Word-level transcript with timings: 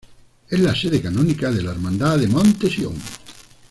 Es 0.49 0.59
la 0.59 0.73
sede 0.75 0.99
canónica 0.99 1.51
de 1.51 1.61
la 1.61 1.73
Hermandad 1.73 2.17
de 2.17 2.25
Monte-Sion. 2.27 2.95